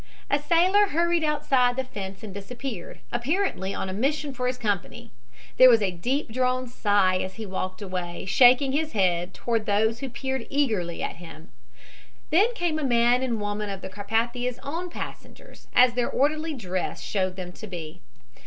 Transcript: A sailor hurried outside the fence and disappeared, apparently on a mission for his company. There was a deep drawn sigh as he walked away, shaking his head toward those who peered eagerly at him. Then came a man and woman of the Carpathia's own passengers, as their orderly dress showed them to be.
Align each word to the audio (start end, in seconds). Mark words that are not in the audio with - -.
A 0.31 0.39
sailor 0.39 0.87
hurried 0.87 1.23
outside 1.23 1.75
the 1.75 1.83
fence 1.83 2.23
and 2.23 2.33
disappeared, 2.33 3.01
apparently 3.11 3.71
on 3.75 3.87
a 3.87 3.93
mission 3.93 4.33
for 4.33 4.47
his 4.47 4.57
company. 4.57 5.11
There 5.57 5.69
was 5.69 5.79
a 5.83 5.91
deep 5.91 6.31
drawn 6.31 6.67
sigh 6.67 7.17
as 7.19 7.35
he 7.35 7.45
walked 7.45 7.83
away, 7.83 8.25
shaking 8.25 8.71
his 8.71 8.93
head 8.93 9.31
toward 9.31 9.67
those 9.67 9.99
who 9.99 10.09
peered 10.09 10.47
eagerly 10.49 11.03
at 11.03 11.17
him. 11.17 11.51
Then 12.31 12.51
came 12.55 12.79
a 12.79 12.83
man 12.83 13.21
and 13.21 13.39
woman 13.39 13.69
of 13.69 13.81
the 13.81 13.89
Carpathia's 13.89 14.57
own 14.63 14.89
passengers, 14.89 15.67
as 15.75 15.93
their 15.93 16.09
orderly 16.09 16.55
dress 16.55 17.03
showed 17.03 17.35
them 17.35 17.51
to 17.51 17.67
be. 17.67 18.01